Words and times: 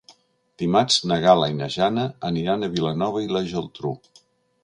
Dimarts 0.61 0.95
na 1.11 1.17
Gal·la 1.25 1.49
i 1.53 1.57
na 1.59 1.67
Jana 1.75 2.07
aniran 2.31 2.67
a 2.67 2.71
Vilanova 2.79 3.21
i 3.27 3.31
la 3.35 3.43
Geltrú. 3.53 3.93